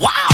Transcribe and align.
Wow! 0.00 0.28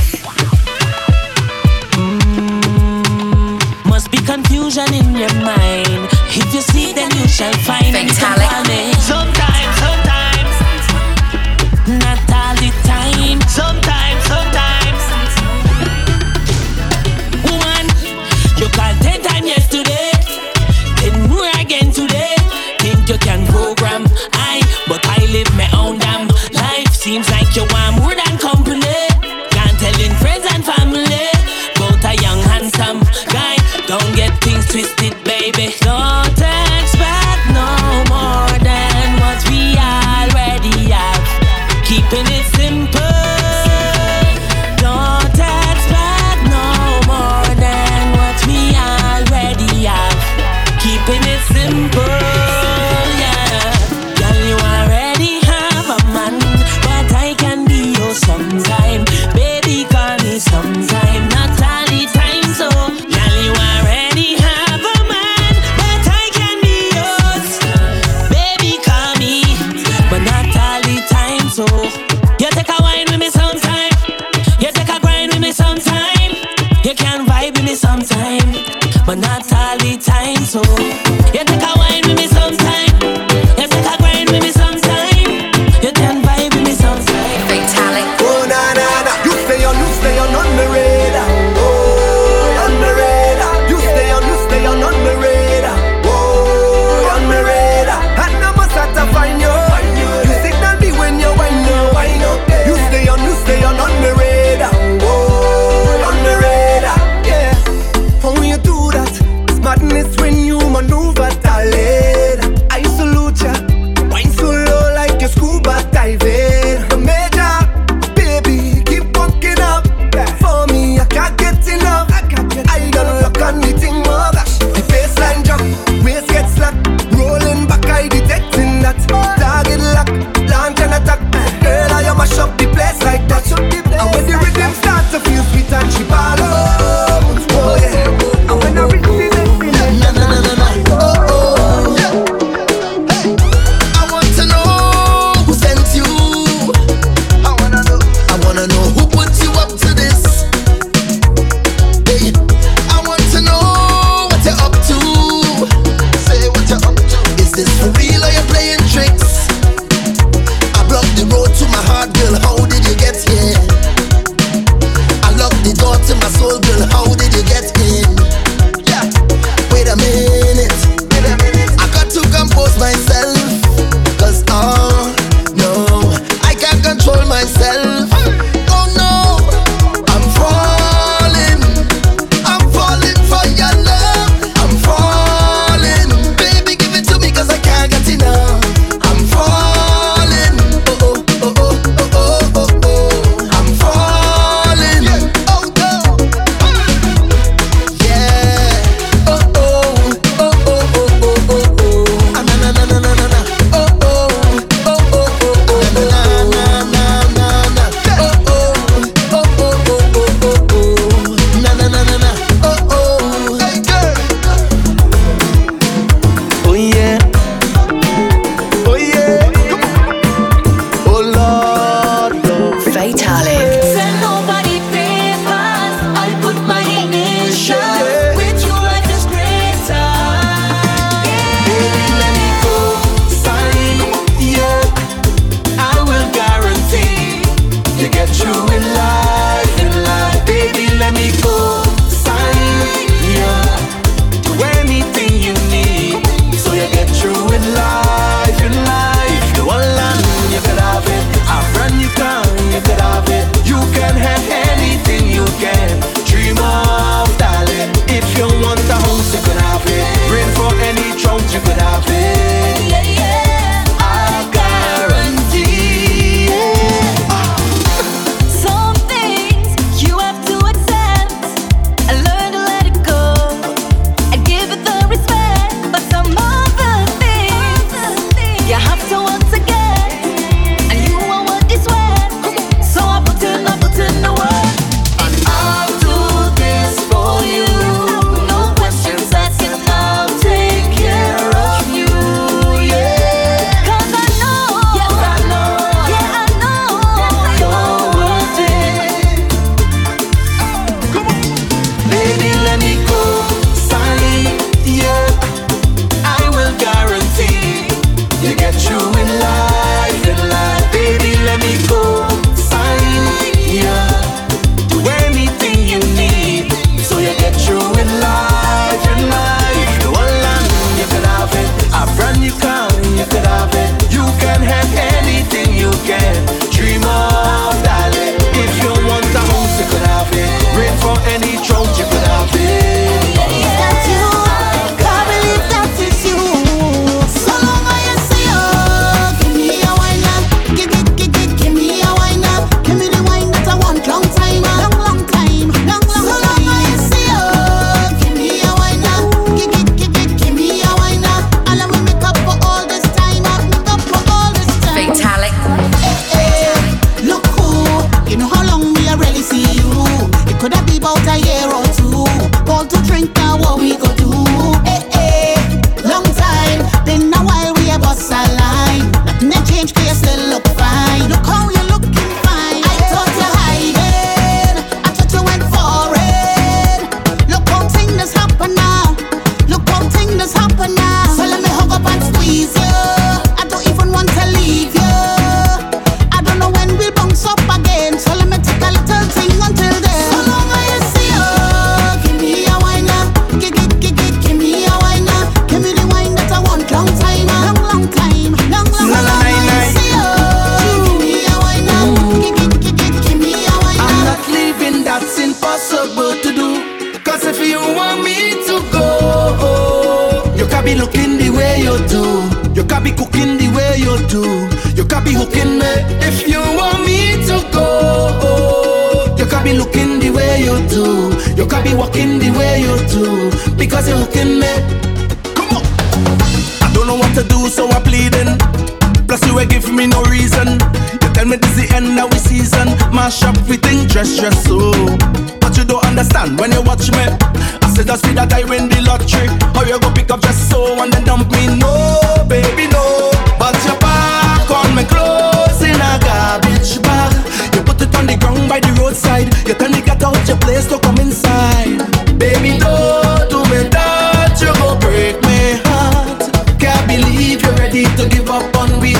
Mm, 1.98 3.86
must 3.86 4.10
be 4.12 4.18
confusion 4.18 4.92
in 4.94 5.16
your 5.16 5.34
mind. 5.42 6.08
If 6.30 6.54
you 6.54 6.60
see 6.60 6.92
then 6.92 7.10
you 7.16 7.26
shall 7.26 7.52
find. 7.64 7.86
it. 7.96 9.00
Sometimes. 9.00 9.47
perdón. 35.58 36.17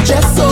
just 0.08 0.36
so 0.38 0.47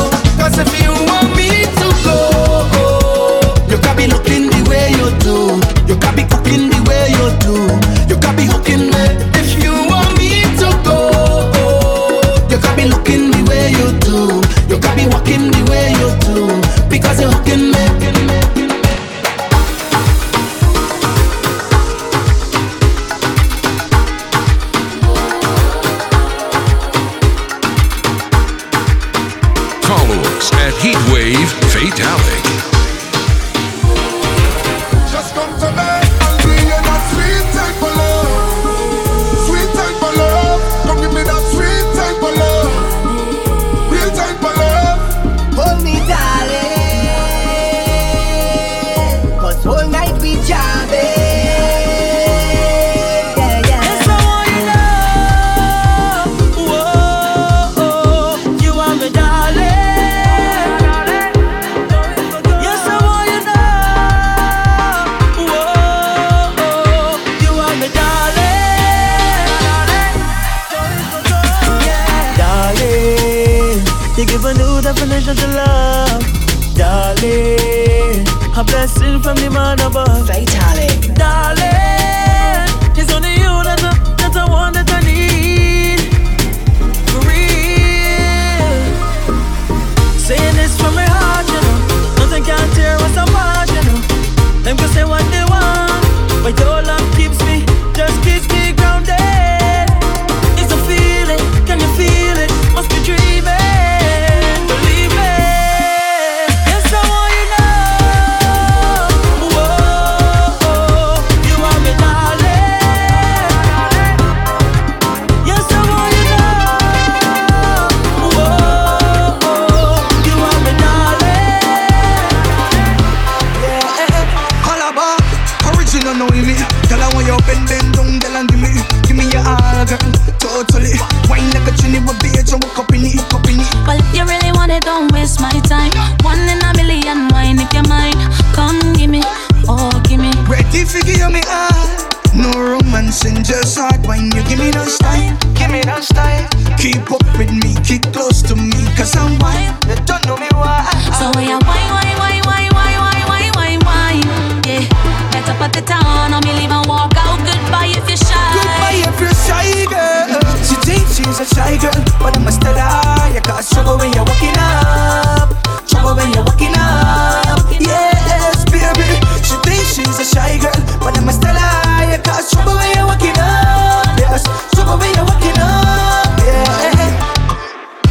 for 162.27 162.39
the 162.39 162.51
still 162.51 162.75
eye. 162.75 163.31
You 163.35 163.41
got 163.41 163.63
trouble 163.63 163.99
when 163.99 164.13
you're 164.13 164.27
waking 164.27 164.59
up, 164.59 165.55
Trouble 165.87 166.15
when 166.19 166.33
you're 166.35 166.43
waking 166.43 166.75
up. 166.75 167.63
Yes, 167.79 168.65
baby, 168.67 169.07
she 169.47 169.55
thinks 169.63 169.95
she's 169.95 170.19
a 170.19 170.27
shy 170.27 170.59
girl, 170.59 170.75
but 170.99 171.15
I'm 171.15 171.29
still 171.31 171.55
stellar. 171.55 172.11
You 172.11 172.19
got 172.27 172.43
trouble 172.51 172.75
when 172.75 172.91
you're 172.97 173.07
waking 173.07 173.39
up, 173.39 174.19
yes, 174.19 174.43
trouble 174.75 174.99
when 174.99 175.11
you're 175.15 175.29
waking 175.29 175.59
up. 175.63 176.27
Yeah. 176.43 177.15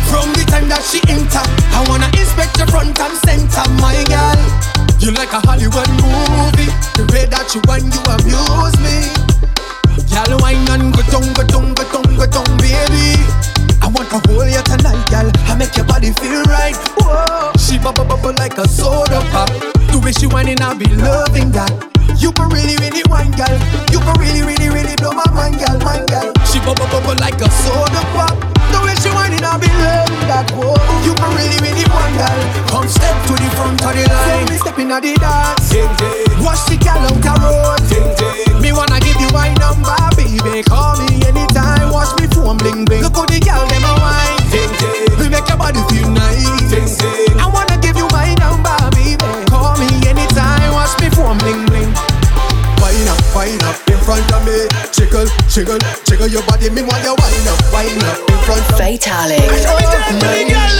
From 0.07 0.31
the 0.31 0.43
time 0.48 0.69
that 0.72 0.84
she 0.88 1.03
enter, 1.12 1.43
I 1.75 1.84
wanna 1.89 2.07
inspect 2.15 2.57
your 2.57 2.67
front 2.67 3.00
and 3.00 3.15
center, 3.27 3.65
my 3.84 4.00
girl. 4.07 4.39
You 5.00 5.12
like 5.12 5.34
a 5.34 5.43
Hollywood 5.43 5.89
movie, 6.00 6.72
the 6.95 7.03
way 7.12 7.25
that 7.27 7.51
you 7.53 7.62
want 7.67 7.84
you 7.84 8.01
abuse. 8.07 8.45
like 18.56 18.66
a 18.66 18.70
soda 18.70 19.20
pop. 19.32 19.50
The 19.92 20.00
way 20.04 20.12
she 20.12 20.28
whining, 20.28 20.62
I 20.62 20.74
be 20.76 20.88
loving 20.96 21.52
that. 21.52 21.72
You 22.16 22.32
can 22.32 22.48
really, 22.48 22.80
really 22.80 23.04
whine, 23.12 23.32
girl. 23.36 23.52
You 23.92 24.00
can 24.00 24.16
really, 24.16 24.48
really, 24.48 24.72
really 24.72 24.96
blow 24.96 25.12
my 25.12 25.28
mind, 25.36 25.60
girl, 25.60 25.76
mind, 25.84 26.08
girl. 26.08 26.32
She 26.48 26.64
bubble, 26.64 26.88
bubble 26.88 27.20
like 27.20 27.40
a 27.44 27.50
soda 27.52 28.04
pop. 28.16 28.32
The 28.72 28.80
way 28.80 28.96
she 28.96 29.12
whining, 29.12 29.44
I 29.44 29.60
be 29.60 29.68
loving 29.84 30.28
that. 30.32 30.48
Whoa, 30.56 30.72
you 31.04 31.12
can 31.20 31.32
really, 31.36 31.60
really 31.60 31.84
whine, 31.92 32.16
girl. 32.16 32.40
Come 32.72 32.88
step 32.88 33.16
to 33.28 33.34
the 33.36 33.50
front 33.60 33.84
of 33.84 33.92
the 33.92 34.08
line. 34.08 34.48
So 34.48 34.52
me 34.52 34.56
stepping 34.56 34.92
at 34.92 35.04
the 35.04 35.14
dance. 35.20 35.68
Ding, 35.68 35.92
ding. 36.00 36.40
Watch 36.40 36.64
the 36.72 36.80
girl 36.80 37.04
on 37.04 37.20
the 37.20 37.34
road. 37.44 37.82
Ding, 37.92 38.08
ding. 38.16 38.56
Me 38.64 38.72
wanna 38.72 39.04
give 39.04 39.20
you 39.20 39.28
my 39.36 39.52
number, 39.60 40.00
baby. 40.16 40.64
Call 40.64 40.96
me 41.04 41.12
anytime. 41.28 41.92
Watch 41.92 42.16
me 42.16 42.32
phone 42.32 42.56
bling 42.56 42.88
bling. 42.88 43.04
Look 43.04 43.20
how 43.20 43.28
the 43.28 43.40
girl 43.44 43.68
them 43.68 43.84
a 43.84 43.94
whine. 44.00 44.40
Ding, 44.48 44.72
ding. 44.80 45.12
We 45.20 45.28
make 45.28 45.48
your 45.52 45.60
body 45.60 45.84
feel 45.92 46.08
nice. 46.08 46.35
front 54.15 54.31
of 54.31 54.48
me. 54.48 54.67
Jiggle, 54.91 55.27
jiggle, 55.50 55.79
jiggle 56.05 56.27
your 56.27 56.43
body. 56.43 56.69
Me 56.69 56.81
want 56.84 57.03
you 57.03 57.15
wind 57.19 57.48
up, 57.48 57.60
wind 57.74 58.03
up 58.03 58.19
in 58.29 58.38
front 58.48 58.63
of 58.63 58.79
me. 58.79 58.98
Fatalic. 58.98 59.39
Oh, 59.39 59.75
oh, 59.75 60.22
my 60.22 60.43
girl, 60.48 60.75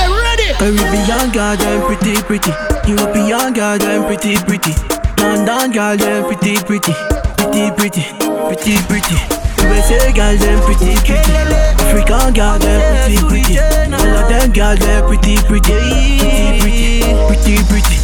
Caribbean 0.56 1.32
girl, 1.32 1.58
them 1.58 1.82
pretty, 1.86 2.16
pretty. 2.24 2.52
European 2.88 3.54
girl, 3.54 3.78
them 3.78 4.06
pretty, 4.06 4.38
pretty. 4.48 4.74
London 5.20 5.72
girl, 5.72 5.98
them 5.98 6.24
pretty, 6.26 6.56
pretty. 6.64 6.94
Pretty, 7.36 7.72
pretty, 7.76 8.04
pretty, 8.48 8.78
pretty. 8.88 9.18
USA 9.60 10.14
girl, 10.14 10.38
them 10.38 10.60
pretty, 10.64 10.96
pretty. 11.04 11.56
African 11.84 12.34
girl, 12.34 12.60
them 12.60 12.80
pretty, 12.96 13.18
pretty. 13.28 13.60
All 13.60 14.16
of 14.16 14.30
them 14.30 14.52
girl, 14.54 14.76
them 14.78 15.06
pretty, 15.08 15.36
pretty. 15.48 15.76
Pretty, 15.76 16.60
pretty, 16.62 17.04
pretty, 17.28 17.64
pretty. 17.68 17.95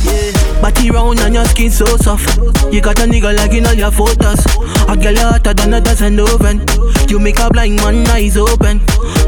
Body 0.62 0.92
round 0.92 1.20
and 1.22 1.34
your 1.34 1.46
skin 1.46 1.72
so 1.72 1.98
soft. 1.98 2.38
You 2.72 2.82
got 2.82 3.00
a 3.00 3.04
nigga 3.04 3.36
liking 3.36 3.66
all 3.66 3.74
your 3.74 3.90
photos. 3.90 4.46
A 4.88 4.96
girl 4.96 5.18
hotter 5.18 5.54
than 5.56 5.74
a 5.74 5.82
dozen 5.82 6.20
oven. 6.20 6.64
You 7.10 7.18
make 7.18 7.40
a 7.40 7.50
blind 7.50 7.78
man 7.78 8.08
eyes 8.08 8.38
open. 8.38 8.80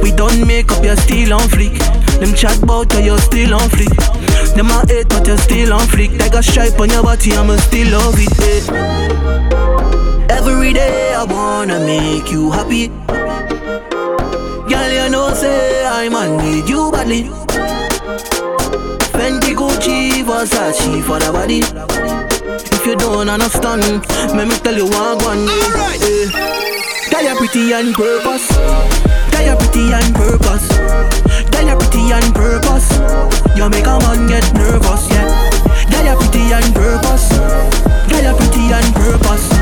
We 0.03 0.11
don't 0.11 0.45
make 0.45 0.71
up, 0.71 0.83
you're 0.83 0.95
still 0.95 1.33
on 1.33 1.49
fleek. 1.49 1.77
Them 2.19 2.35
chat 2.35 2.61
bout 2.61 2.91
how 2.93 2.99
you're 2.99 3.17
still 3.17 3.55
on 3.55 3.69
fleek. 3.69 3.95
Them 4.55 4.69
a 4.69 4.85
hate, 4.87 5.09
but 5.09 5.25
you're 5.25 5.37
still 5.37 5.73
on 5.73 5.87
fleek. 5.87 6.19
Like 6.19 6.35
a 6.35 6.43
stripe 6.43 6.79
on 6.79 6.89
your 6.91 7.01
body, 7.01 7.33
I'ma 7.33 7.57
still 7.57 7.91
love 7.91 8.15
it. 8.17 8.69
Eh. 8.69 9.63
Every 10.29 10.73
day 10.73 11.13
I 11.15 11.23
wanna 11.23 11.79
make 11.79 12.31
you 12.31 12.51
happy. 12.51 12.89
Girl, 14.69 14.91
you 14.91 15.09
know 15.09 15.33
say 15.33 15.83
I'm 15.85 16.13
on 16.15 16.37
with 16.37 16.69
you 16.69 16.91
badly. 16.91 17.52
Fendi, 19.13 19.53
Gucci, 19.55 20.23
Versace 20.23 21.01
for 21.03 21.19
the 21.19 21.31
body. 21.31 21.61
If 22.73 22.85
you 22.85 22.95
don't 22.95 23.29
understand, 23.29 24.03
let 24.35 24.47
me 24.47 24.55
tell 24.57 24.75
you 24.75 24.85
one 24.85 25.21
I. 25.21 25.47
Alright. 25.47 26.01
Yeah. 26.01 26.53
Tell 27.09 27.23
you 27.23 27.35
pretty 27.37 27.73
and 27.73 27.93
purpose. 27.93 28.47
Tell 29.31 29.45
you 29.45 29.55
pretty 29.55 29.93
and 29.93 30.15
purpose. 30.15 30.67
Tell 31.53 31.67
you 31.67 31.77
pretty 31.77 32.11
and 32.11 32.33
purpose. 32.33 32.89
You 33.55 33.69
make 33.69 33.85
a 33.85 33.99
man 34.01 34.27
get 34.27 34.51
nervous, 34.53 35.07
yeah. 35.09 35.29
Tell 35.89 36.05
you 36.05 36.15
pretty 36.17 36.51
and 36.51 36.73
purpose. 36.73 37.29
Tell 38.09 38.23
you 38.23 38.33
pretty 38.35 38.73
and 38.73 38.95
purpose. 38.95 39.52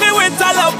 me 0.00 0.10
with 0.12 0.40
a 0.40 0.50
love 0.56 0.79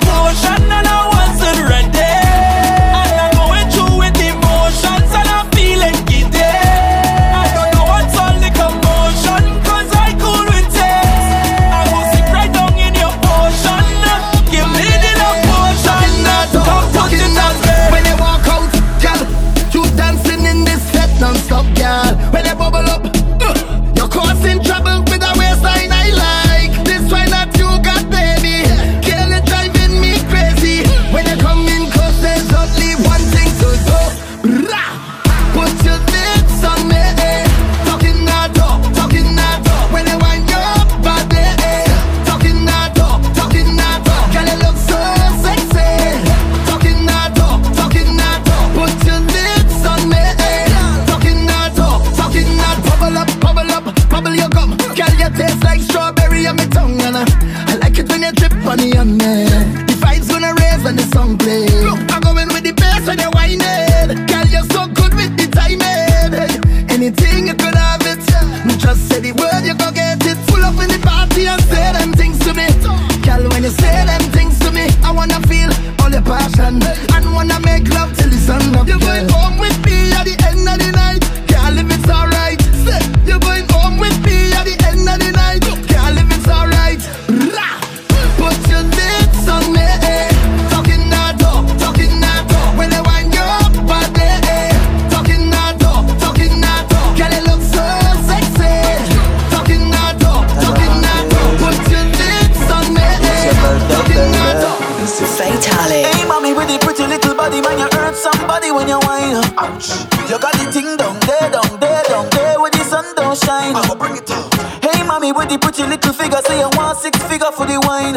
bring 114.00 114.16
it 114.16 114.26
down. 114.26 114.50
Hey, 114.82 115.04
mommy, 115.04 115.30
with 115.30 115.50
the 115.50 115.58
pretty 115.58 115.84
little 115.84 116.12
figure, 116.12 116.40
say 116.48 116.62
I 116.62 116.68
want 116.76 116.98
six 116.98 117.22
figure 117.28 117.52
for 117.52 117.66
the 117.66 117.78
wine. 117.86 118.16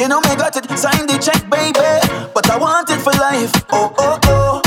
You 0.00 0.08
know 0.08 0.20
me 0.20 0.34
got 0.36 0.56
it, 0.56 0.66
sign 0.76 1.06
the 1.06 1.16
check, 1.18 1.48
baby, 1.48 1.78
but 2.34 2.50
I 2.50 2.58
want 2.58 2.90
it 2.90 2.98
for 2.98 3.12
life. 3.12 3.52
Oh, 3.70 3.94
oh, 3.98 4.18
oh. 4.24 4.59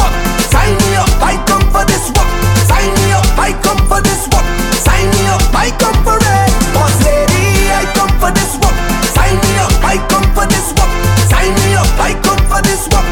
work. 0.00 0.14
Sign 0.52 0.72
me 0.82 0.96
up, 0.96 1.10
I 1.22 1.34
come 1.48 1.64
for 1.72 1.84
this 1.86 2.08
work. 2.14 2.30
Sign 2.68 2.88
me 3.00 3.12
up, 3.12 3.26
I 3.38 3.52
come 3.64 3.80
for 3.88 4.00
this 4.00 4.26
work. 4.32 4.46
Sign 4.76 5.06
me 5.16 5.22
up, 5.32 5.42
I 5.54 5.70
come 5.80 5.96
for 6.04 6.18
it. 6.18 6.50
Boss 6.74 6.94
lady, 7.04 7.70
I 7.72 7.84
come 7.96 8.12
for 8.20 8.30
this 8.32 8.56
work. 8.60 8.76
Sign 9.16 9.36
me 9.36 9.52
up, 9.64 9.74
I 9.84 9.96
come 10.10 10.26
for 10.36 10.46
this 10.46 10.72
work. 10.76 10.92
Sign 11.30 11.52
me 11.64 11.74
up, 11.74 11.90
I 11.98 12.12
come 12.24 12.42
for 12.50 12.60
this 12.62 12.86
work. 12.92 13.06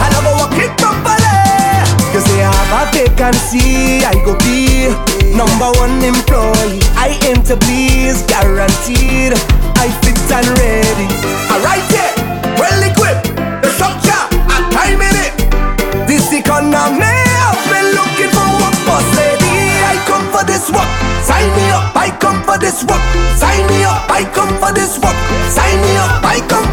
I 0.00 0.06
love 0.14 0.26
a 0.28 0.34
working 0.44 0.72
company. 0.76 1.34
Cause 2.12 2.24
they 2.32 2.40
have 2.44 2.72
a 2.72 2.82
vacancy, 2.92 4.04
I 4.04 4.14
go 4.24 4.36
be 4.40 4.88
number 5.36 5.68
one 5.78 6.00
employee. 6.02 6.80
I 6.96 7.18
enter 7.28 7.56
to 7.56 7.56
please, 7.66 8.22
guaranteed. 8.26 9.34
I 9.76 9.88
fit 10.02 10.32
and 10.32 10.48
ready. 10.58 11.15
for 22.56 22.60
this 22.60 22.84
work. 22.84 23.02
Sign 23.36 23.66
me 23.66 23.84
up, 23.84 24.10
I 24.10 24.24
come 24.32 24.48
for 24.58 24.72
this 24.72 24.98
work. 24.98 25.16
Sign 25.50 25.80
me 25.82 25.96
up, 25.96 26.24
I 26.24 26.40
come. 26.48 26.65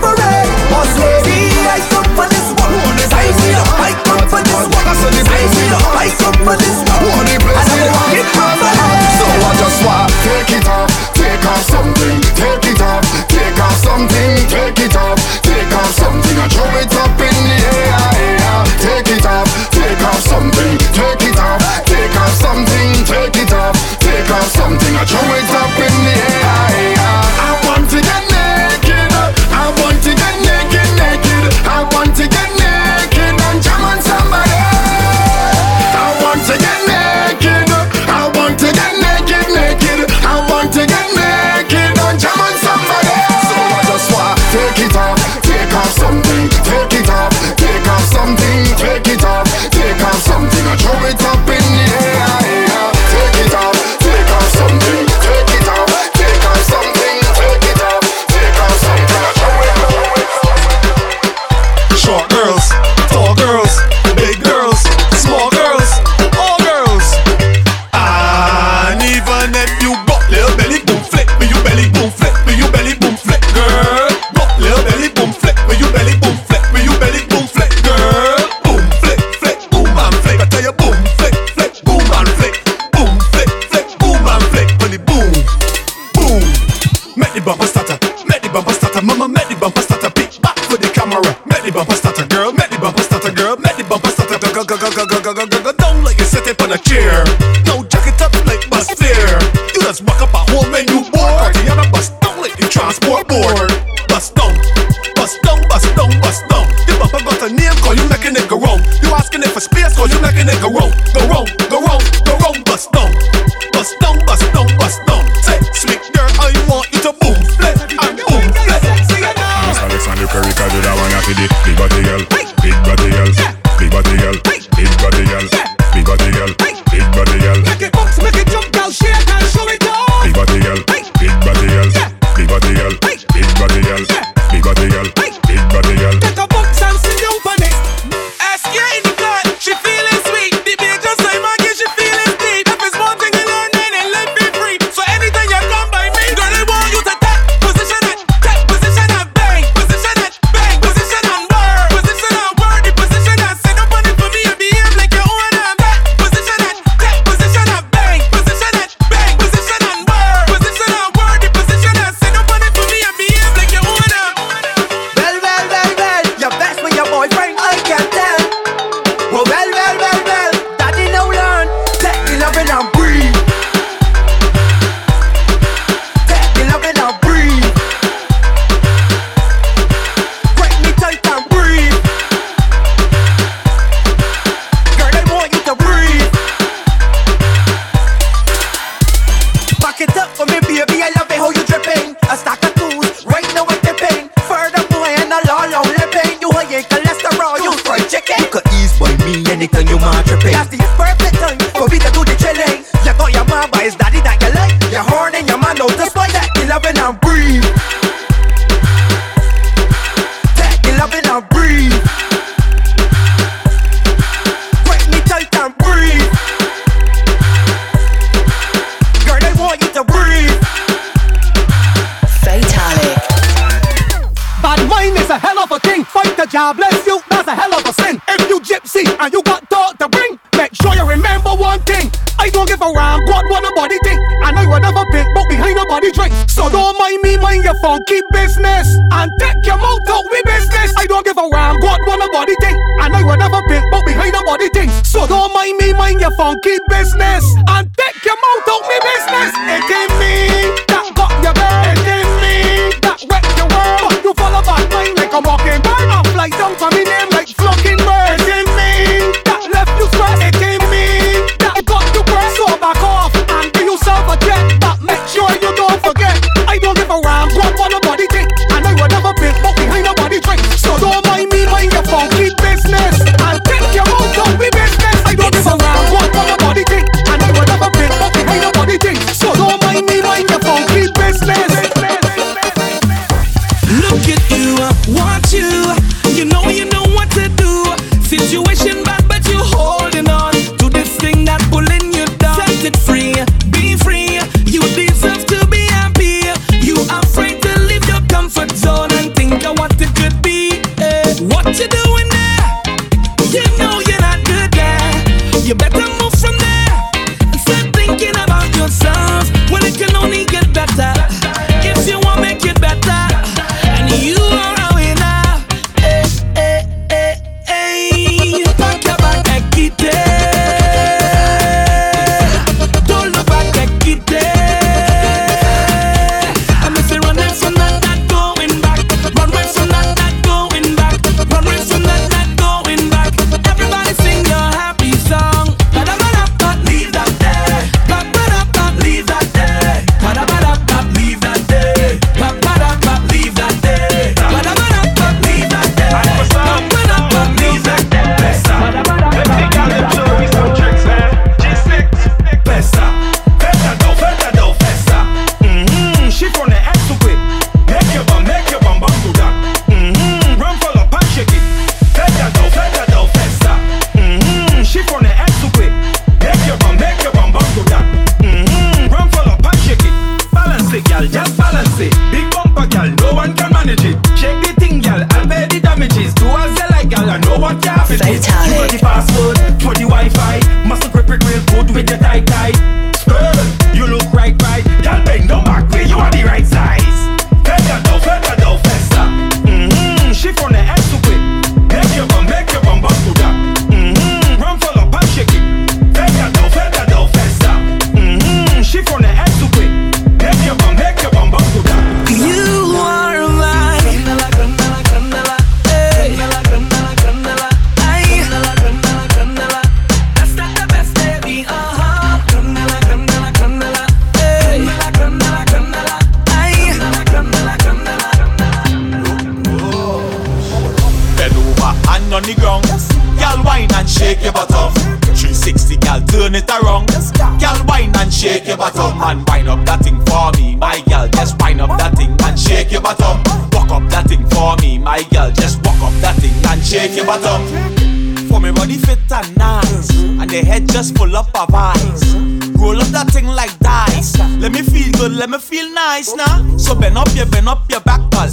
roll 441.34 441.42
up 441.42 441.74
our 441.74 441.94
eyes. 441.94 442.36
Roll 442.78 443.02
up 443.02 443.08
that 443.08 443.28
thing 443.32 443.48
like 443.48 443.78
dice. 443.80 444.38
Let 444.60 444.72
me 444.72 444.82
feel 444.82 445.12
good, 445.14 445.34
let 445.34 445.50
me 445.50 445.58
feel 445.58 445.92
nice 445.94 446.34
now. 446.36 446.78
So 446.78 446.96
bend 446.96 447.18
up 447.18 447.28
your, 447.34 447.46
bend 447.46 447.68
up 447.68 447.90
your 447.90 448.02
back, 448.02 448.22
pal. 448.32 448.50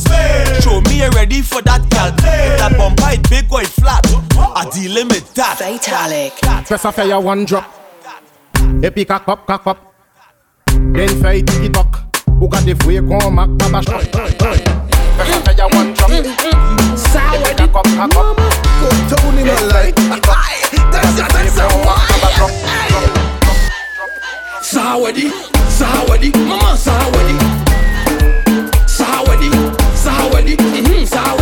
Show 0.60 0.80
me 0.82 1.00
you're 1.00 1.10
ready 1.10 1.42
for 1.42 1.62
that, 1.62 1.88
gal. 1.90 2.12
That 2.12 2.76
bumper 2.76 3.10
it 3.12 3.28
big 3.28 3.52
or 3.52 3.64
flat. 3.64 4.06
I 4.36 4.68
deal 4.72 5.06
with 5.06 5.34
that. 5.34 5.58
Fatalic. 5.58 6.66
Press 6.66 6.84
a 6.84 6.92
fire 6.92 7.20
one 7.20 7.44
drop. 7.44 7.64
Et 8.82 8.90
puis 8.90 9.04
cock 9.04 9.28
up, 9.28 9.46
cock 9.46 9.66
up. 9.66 9.94
Then 10.66 11.08
fight 11.20 11.46
tiki 11.46 11.68
tok. 11.68 11.98
Ou 12.40 12.48
got 12.48 12.64
the 12.64 12.74
free 12.82 13.00
qu'on 13.00 13.30
mac 13.30 13.50
pas 13.58 13.68
bach. 13.68 13.84
Press 13.84 15.40
fire 15.44 15.68
one 15.74 15.92
drop. 15.94 16.10
Sour. 16.96 17.50
Et 17.50 17.54
puis 17.56 17.68
cock 17.68 17.86
up, 17.98 18.16
up. 18.16 18.36
Go 18.80 18.88
down 19.08 19.38
in 19.38 19.46
my 19.46 19.60
life. 19.68 19.94
That's 20.90 21.16
that's 21.16 21.34
thing, 21.34 21.48
so 21.48 21.66
why? 21.84 22.19
Sahawadi, 24.90 25.30
Sahawadi, 25.68 26.30
Mama 26.48 26.74
Sahawadi, 26.76 27.36
Sahawadi, 28.86 29.50
Sahawadi, 29.94 30.56
mm-hmm, 30.58 31.06
Sahawadi. 31.06 31.39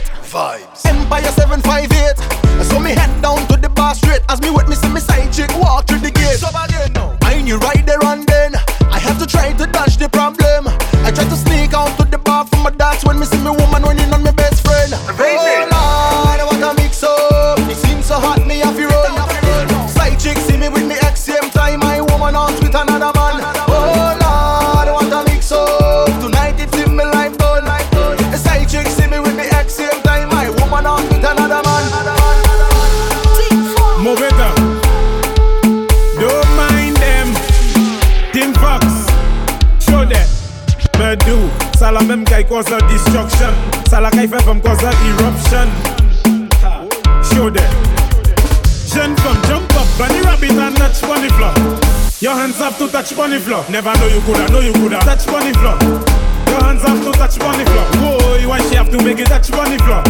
straight. 0.00 0.04
Vibes. 0.24 0.86
Empire 0.86 1.22
758. 1.22 2.64
So 2.64 2.78
me 2.78 2.90
head 2.90 3.10
down 3.22 3.46
to 3.48 3.56
the 3.56 3.68
bar 3.68 3.94
straight. 3.94 4.22
As 4.28 4.40
me 4.40 4.50
with 4.50 4.68
me 4.68 4.76
see 4.76 4.88
me 4.88 5.00
side 5.00 5.32
chick 5.32 5.50
walk. 5.58 5.81
Cause 42.52 42.68
la 42.68 42.80
destruction. 42.82 43.48
Qui 44.10 44.28
fait 44.28 44.42
femme 44.42 44.60
cause 44.60 44.82
la 44.82 44.90
eruption. 45.08 45.68
Show 47.22 47.50
them. 47.50 47.64
Jeune 48.86 49.16
femme, 49.16 49.40
jump 49.48 49.72
up, 49.74 49.86
bunny 49.98 50.20
rabbit 50.20 50.50
and 50.50 50.76
touch 50.76 51.00
bunny 51.00 51.28
floor. 51.30 51.52
Your 52.20 52.34
hands 52.34 52.58
have 52.58 52.76
to 52.76 52.88
touch 52.88 53.16
bunny 53.16 53.38
floor. 53.38 53.64
Never 53.70 53.92
know 53.98 54.06
you 54.06 54.20
coulda, 54.20 54.52
know 54.52 54.60
you 54.60 54.72
coulda 54.74 54.98
touch 54.98 55.26
bunny 55.26 55.52
floor. 55.54 55.78
Your 56.48 56.62
hands 56.62 56.82
have 56.82 57.02
to 57.02 57.12
touch 57.12 57.38
bunny 57.38 57.64
floor. 57.64 57.86
Whoa, 58.02 58.36
you 58.36 58.48
why 58.48 58.60
she 58.68 58.74
have 58.74 58.90
to 58.90 59.02
make 59.02 59.18
it 59.18 59.28
touch 59.28 59.50
bunny 59.50 59.78
floor? 59.78 60.02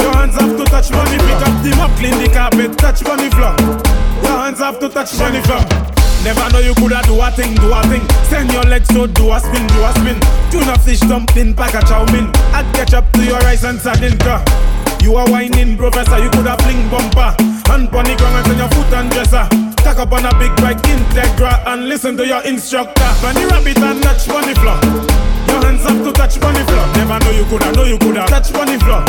Your 0.00 0.14
hands 0.14 0.34
have 0.36 0.56
to 0.56 0.64
touch 0.64 0.90
bunny 0.90 1.16
Pick 1.16 1.40
up 1.48 1.62
the 1.62 1.74
mop, 1.76 1.90
clean 1.96 2.18
the 2.22 2.28
carpet, 2.28 2.76
touch 2.76 3.02
bunny 3.02 3.30
floor. 3.30 3.56
Hands 4.50 4.58
have 4.66 4.80
to 4.80 4.88
touch 4.88 5.16
bunny 5.16 5.38
floor. 5.46 5.62
Never 6.26 6.42
know 6.50 6.58
you 6.58 6.74
coulda 6.74 6.98
do 7.06 7.14
a 7.22 7.30
thing, 7.30 7.54
do 7.54 7.70
a 7.70 7.86
thing. 7.86 8.02
Send 8.26 8.50
your 8.50 8.64
legs 8.64 8.88
so 8.90 9.06
do 9.06 9.30
a 9.30 9.38
spin, 9.38 9.64
do 9.70 9.78
a 9.78 9.94
spin. 9.94 10.18
Tuna 10.50 10.76
fish 10.82 10.98
dumpling, 11.06 11.54
pack 11.54 11.74
a 11.78 11.86
chow 11.86 12.02
mein. 12.10 12.26
Add 12.50 12.66
ketchup 12.74 13.06
to 13.12 13.22
your 13.22 13.38
rice 13.46 13.62
and 13.62 13.78
sardine. 13.78 14.18
You 15.06 15.14
are 15.14 15.30
whining, 15.30 15.78
professor, 15.78 16.18
you 16.18 16.30
coulda 16.30 16.58
fling 16.66 16.82
bumper. 16.90 17.30
Hand 17.70 17.94
on 17.94 18.02
the 18.02 18.16
ground 18.18 18.42
and 18.42 18.46
send 18.50 18.58
your 18.58 18.66
foot 18.74 18.90
and 18.90 19.10
dresser. 19.14 19.46
Tack 19.86 20.02
up 20.02 20.10
on 20.10 20.26
a 20.26 20.34
big 20.34 20.50
bike 20.58 20.82
Integra 20.82 21.62
and 21.70 21.86
listen 21.86 22.16
to 22.16 22.26
your 22.26 22.42
instructor. 22.42 23.06
Bunny 23.22 23.46
rabbit 23.46 23.78
and 23.78 24.02
touch 24.02 24.26
bunny 24.26 24.54
floor. 24.58 24.82
Your 25.46 25.62
hands 25.62 25.86
have 25.86 26.02
to 26.02 26.10
touch 26.10 26.40
bunny 26.40 26.64
floor. 26.66 26.90
Never 26.98 27.22
know 27.22 27.30
you 27.30 27.44
coulda, 27.46 27.70
know 27.70 27.84
you 27.84 27.98
coulda 27.98 28.26
touch 28.26 28.52
bunny 28.52 28.82
floor. 28.82 29.06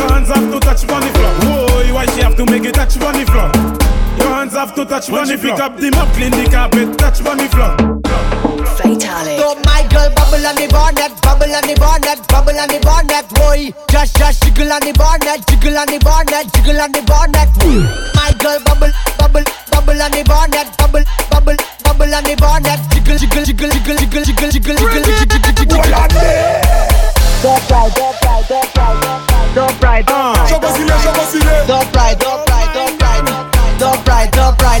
Your 0.00 0.08
hands 0.08 0.32
have 0.32 0.48
to 0.48 0.58
touch 0.64 0.88
bunny 0.88 1.12
floor. 1.12 1.32
Whoa, 1.44 1.92
why 1.92 2.06
she 2.16 2.22
have 2.24 2.36
to 2.40 2.46
make 2.46 2.64
it 2.64 2.72
touch 2.72 2.98
bunny 2.98 3.26
floor? 3.26 3.52
Your 4.18 4.34
hands 4.34 4.52
have 4.52 4.74
to 4.74 4.84
touch 4.84 5.08
bunny 5.10 5.36
floor. 5.36 5.54
Pick 5.54 5.62
up 5.62 5.76
the 5.76 5.90
mop, 5.90 6.08
clean 6.14 6.30
the 6.30 6.48
carpet, 6.50 6.98
touch 6.98 7.22
bunny 7.24 7.48
floor. 7.48 7.76
Fatalic. 8.76 9.38
So 9.38 9.54
my 9.64 9.82
girl 9.92 10.08
bubble 10.14 10.44
on 10.46 10.56
the 10.56 10.68
bonnet, 10.68 11.12
bubble 11.22 11.52
on 11.52 11.64
the 11.68 11.76
bonnet, 11.78 12.18
bubble 12.28 12.58
on 12.58 12.68
the 12.68 12.80
bonnet, 12.80 13.26
boy. 13.36 13.72
Just 13.90 14.16
just 14.16 14.42
jiggle 14.44 14.72
on 14.72 14.80
the 14.80 14.92
bonnet, 14.96 15.44
jiggle 15.48 15.76
on 15.76 15.86
the 15.86 15.98
bonnet, 16.00 16.46
jiggle 16.54 16.80
on 16.80 16.92
the 16.92 17.02
bonnet. 17.04 17.48
My 18.16 18.32
girl 18.40 18.58
bubble, 18.64 18.92
bubble, 19.18 19.44
bubble 19.70 20.00
on 20.00 20.10
the 20.10 20.22
bonnet, 20.24 20.68
bubble, 20.78 21.04
bubble, 21.30 21.56
bubble 21.84 22.14
on 22.14 22.24
the 22.24 22.34
bonnet, 22.36 22.80
jiggle, 22.92 23.18
jiggle, 23.18 23.44
jiggle, 23.44 23.70
jiggle, 23.70 23.96
jiggle, 23.96 24.24
jiggle, 24.24 24.50
jiggle, 24.50 24.76
jiggle, 24.76 25.04
jiggle, 25.04 25.52
jiggle, 25.52 25.66
jiggle. 25.68 25.82
Don't 27.42 27.58
cry, 27.66 27.90
don't 27.90 28.14
cry, 28.22 28.40
don't 28.48 28.68
cry, 28.72 28.94
don't 29.54 29.74
cry, 29.80 30.02
don't 30.02 30.30
cry. 30.30 30.46
Show 30.48 30.60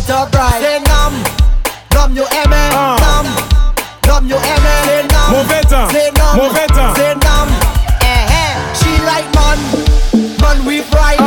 don't 0.06 0.30
cry. 0.32 0.60
Say 0.60 0.78
numb, 0.90 1.14
numb 1.94 2.16
you 2.16 2.24
aimé, 2.24 2.62
numb, 3.02 3.28
numb 4.06 4.26
you 4.28 4.36
aimé. 4.36 4.74
Say 4.86 5.02
numb, 5.12 5.30
Mauvais 5.32 5.62
temps, 5.68 5.90
say 5.92 6.10
numb, 6.18 6.36
mauvais 6.36 6.66
temps. 6.68 6.96
say 6.96 7.14
numb. 7.14 7.50
Eh 8.02 8.26
eh, 8.40 8.54
she 8.78 8.92
like 9.08 9.28
man, 9.34 9.58
man 10.40 10.64
we 10.66 10.80
fried. 10.82 11.18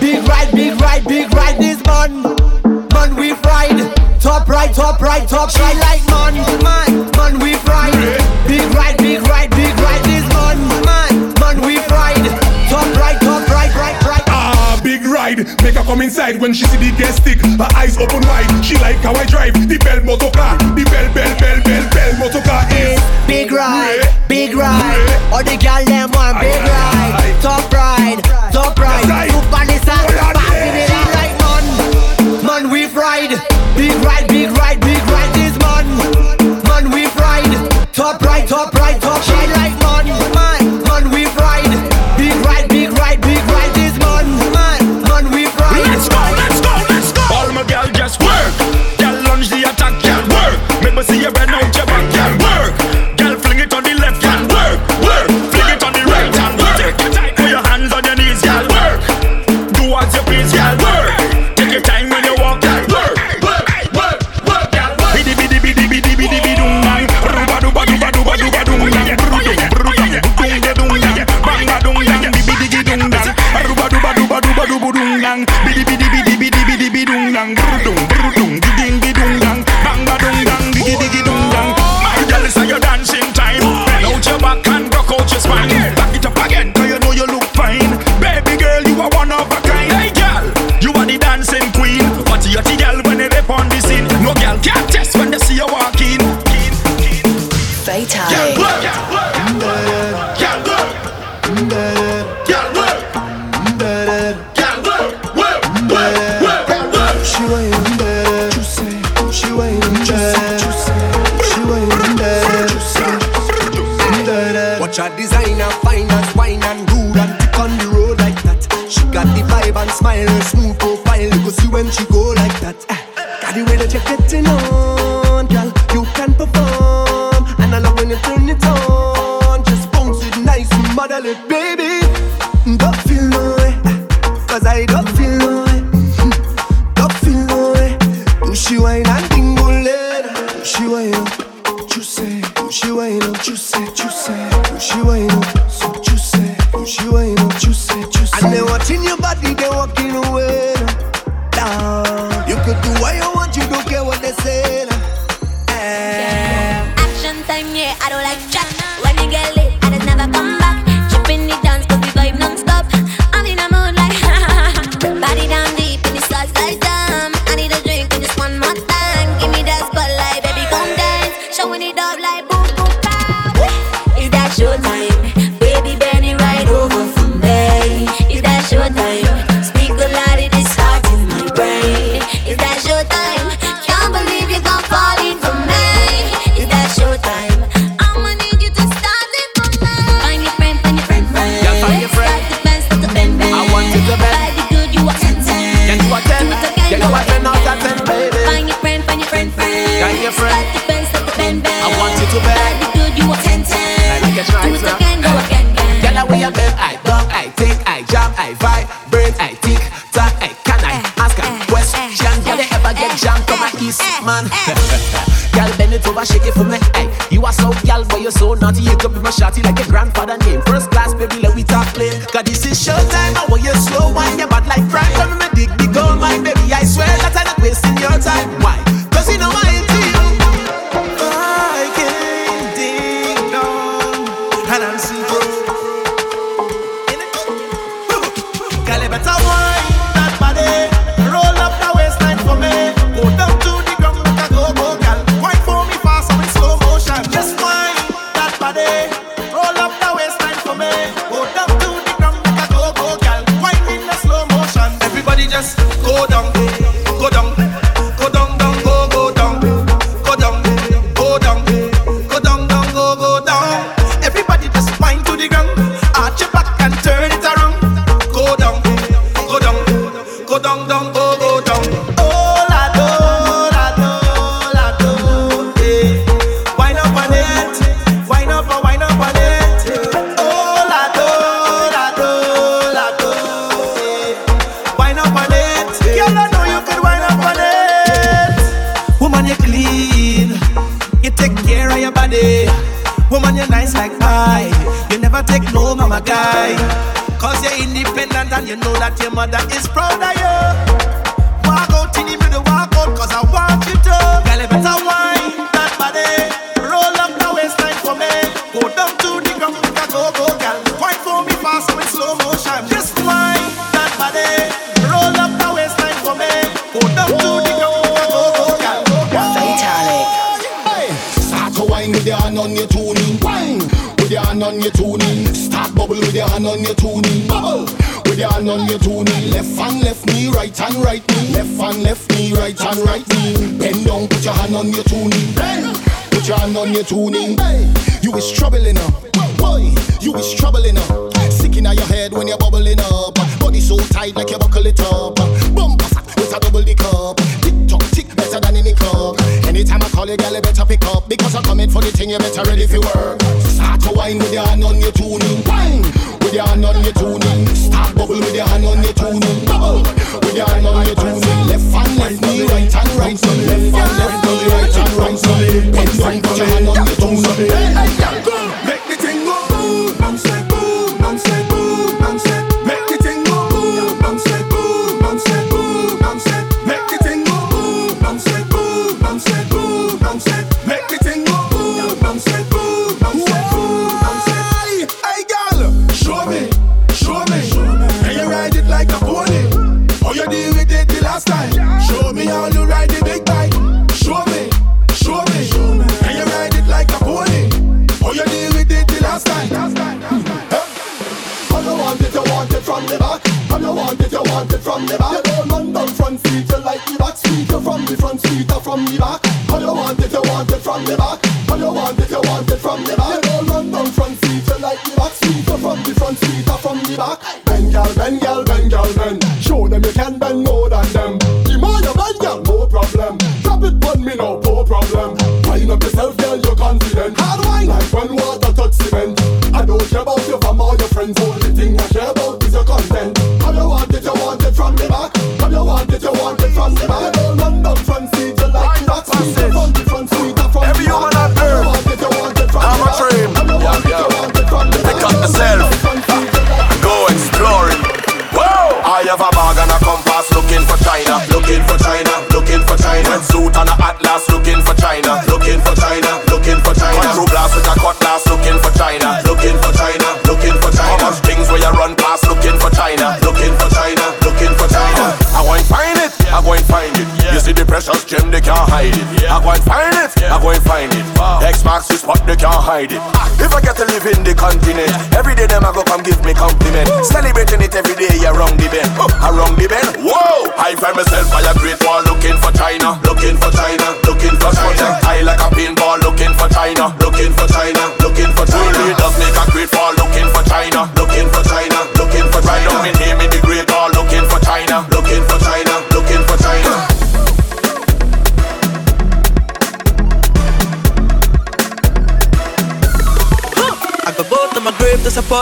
Big 0.00 0.26
ride, 0.28 0.50
big 0.52 0.80
ride, 0.80 1.04
big 1.06 1.32
ride 1.34 1.58
this 1.58 1.82
man, 1.84 2.22
man 2.94 3.16
we 3.16 3.34
fried. 3.34 3.78
Top 4.20 4.48
right, 4.48 4.72
top 4.74 5.00
right, 5.00 5.26
top 5.28 5.48
right 5.58 5.76
like 5.78 6.02
man, 6.10 6.34
man, 6.62 6.89
Make 15.62 15.74
her 15.74 15.84
come 15.84 16.02
inside 16.02 16.40
when 16.40 16.52
she 16.52 16.64
see 16.64 16.78
the 16.78 16.96
gas 16.96 17.16
stick. 17.16 17.40
Her 17.58 17.68
eyes 17.76 17.96
open 17.96 18.22
wide. 18.22 18.64
She 18.64 18.76
like 18.78 18.96
how 18.96 19.14
I 19.14 19.24
drive 19.26 19.54
the 19.68 19.78
bell 19.78 20.02
motor 20.04 20.30
car. 20.30 20.56
The 20.58 20.84
bell, 20.84 21.08
bell, 21.14 21.32
bell, 21.38 21.62
bell, 21.62 21.90
bell 21.90 22.18
motor 22.18 22.42
car 22.42 22.66
is 22.72 23.00
Big 23.26 23.52
ride, 23.52 24.02
big 24.28 24.54
ride. 24.54 25.32
All 25.32 25.44
the 25.44 25.56
gal 25.56 25.84
them 25.84 26.10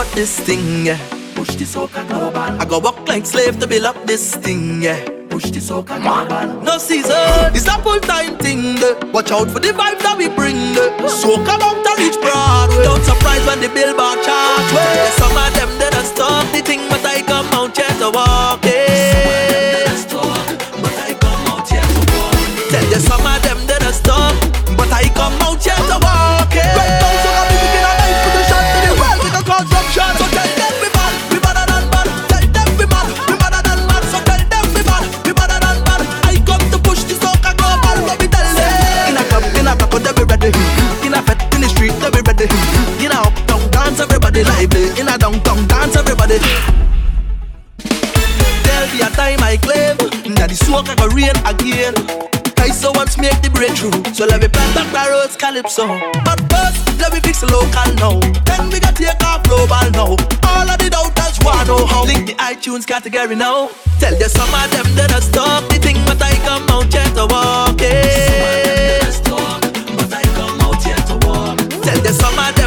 up 0.09 0.15
this 0.15 0.39
thing, 0.39 0.85
yeah. 0.85 0.99
Push 1.35 1.55
this 1.55 1.75
soca 1.75 2.07
global. 2.07 2.37
I 2.37 2.65
go 2.65 2.79
walk 2.79 3.07
like 3.07 3.25
slave 3.25 3.59
to 3.59 3.67
build 3.67 3.85
up 3.85 4.05
this 4.05 4.35
thing, 4.35 4.81
yeah. 4.81 4.99
Push 5.29 5.51
this 5.51 5.69
soca 5.69 6.01
global. 6.01 6.61
No 6.63 6.77
season, 6.77 7.15
it's 7.53 7.67
a 7.67 7.77
full 7.83 7.99
time 7.99 8.37
thing. 8.37 8.75
Watch 9.11 9.31
out 9.31 9.49
for 9.49 9.59
the 9.59 9.69
vibe 9.69 9.99
that 9.99 10.15
we 10.17 10.29
bring. 10.29 10.75
Soca 11.05 11.59
bound 11.59 11.83
to 11.85 11.91
reach 11.97 12.17
Broadway. 12.21 12.83
Don't 12.83 13.03
surprise 13.03 13.45
when 13.45 13.61
the 13.61 13.69
billboard 13.69 14.23
chart. 14.25 14.65
Yeah, 14.73 15.09
some 15.21 15.35
of 15.35 15.53
them 15.53 15.69
they're 15.79 16.01
a 16.01 16.03
stop 16.03 16.45
the 16.53 16.61
thing, 16.61 16.81
but 16.89 17.05
I 17.05 17.21
come 17.21 17.47
out 17.53 17.75
here 17.75 17.95
to 17.99 18.09
walk 18.11 18.65
Yeah. 18.65 19.87
Some 22.99 23.25
of 23.25 23.41
them 23.41 23.57
they're 23.65 23.89
a 23.89 23.93
stop. 23.93 24.38
So 54.19 54.25
let 54.25 54.41
me 54.41 54.49
plant 54.49 54.75
back 54.75 54.91
the 54.91 55.11
rose 55.11 55.37
calypso. 55.37 55.87
But 56.27 56.43
first, 56.51 56.99
let 56.99 57.13
me 57.13 57.21
fix 57.21 57.39
the 57.39 57.47
local 57.47 57.87
now. 58.03 58.19
Then 58.43 58.69
we 58.69 58.77
got 58.81 58.93
take 58.93 59.15
off 59.23 59.47
global 59.47 59.79
now. 59.95 60.19
All 60.43 60.67
of 60.67 60.77
the 60.77 60.89
doubters 60.91 61.39
wanna 61.39 61.63
know 61.63 61.85
how. 61.85 62.03
Link 62.03 62.27
the 62.27 62.33
iTunes 62.33 62.85
category 62.85 63.37
now. 63.37 63.69
Tell 63.97 64.11
you 64.11 64.27
some 64.27 64.53
of 64.53 64.67
them 64.71 64.93
that 64.95 65.13
are 65.13 65.21
stop 65.21 65.69
They 65.69 65.77
think 65.77 65.99
but 66.05 66.21
I 66.21 66.35
come 66.43 66.67
out 66.67 66.91
here 66.91 67.07
to 67.15 67.27
walk. 67.31 67.79
Yeah. 67.79 68.19
Some 68.27 68.43
of 68.43 68.63
them 68.67 68.83
that 68.83 69.07
I 69.07 69.11
stop, 69.23 69.61
but 69.95 70.11
I 70.11 70.23
come 70.35 70.59
out 70.67 70.83
here 70.83 71.03
to 71.07 71.15
walk. 71.23 71.57
Tell 71.79 71.99
you 72.03 72.11
some 72.11 72.39
of 72.43 72.58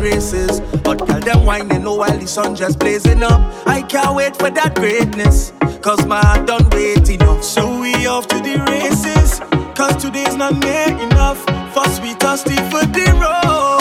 races. 0.00 0.60
But 0.82 1.06
tell 1.06 1.20
them 1.20 1.44
whining 1.44 1.84
no 1.84 1.94
while 1.94 2.18
the 2.18 2.26
sun 2.26 2.54
just 2.54 2.78
blazing 2.78 3.22
up. 3.22 3.40
I 3.66 3.82
can't 3.82 4.14
wait 4.16 4.36
for 4.36 4.50
that 4.50 4.74
greatness. 4.74 5.52
Cause 5.82 6.04
my 6.06 6.20
heart 6.20 6.46
done 6.46 6.68
wait 6.70 7.08
enough. 7.08 7.42
So 7.44 7.80
we 7.80 8.06
off 8.06 8.26
to 8.28 8.36
the 8.36 8.58
races. 8.70 9.40
Cause 9.76 10.02
today's 10.02 10.34
not 10.36 10.54
near 10.56 10.88
enough. 11.06 11.38
First 11.74 12.02
we 12.02 12.14
thirsty 12.14 12.56
for 12.70 12.84
the 12.86 13.06
road. 13.20 13.77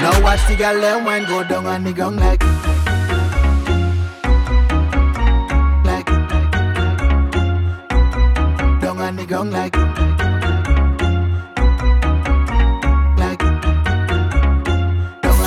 Now 0.00 0.22
watch 0.22 0.40
the 0.48 0.56
girl 0.56 0.80
them 0.80 1.04
wine 1.04 1.24
go 1.26 1.44
down 1.44 1.66
on 1.66 1.84
the 1.84 1.92
ground 1.92 2.16
like 2.16 2.42
Like 5.84 6.06
Down 8.80 8.98
on 8.98 9.16
the 9.16 9.26
ground 9.26 9.52
like 9.52 9.76
Like 13.18 13.42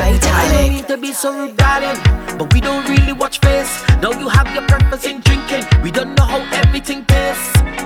I 0.06 0.50
don't 0.52 0.88
to 0.88 0.98
be 0.98 1.12
so 1.14 1.52
darling, 1.54 2.00
but 2.38 2.54
we 2.54 2.62
don't 2.62 2.88
really 2.88 3.14
watch 3.14 3.40
face. 3.40 3.84
Now 4.02 4.12
you 4.12 4.30
have 4.30 4.54
your 4.54 4.66
purpose 4.68 5.06
in 5.06 5.22
drinking. 5.22 5.66
We 5.82 5.90
don't 5.90 6.14
know 6.16 6.26
how 6.26 6.42
everything. 6.52 7.13